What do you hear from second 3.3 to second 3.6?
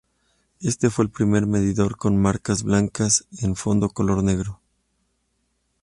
en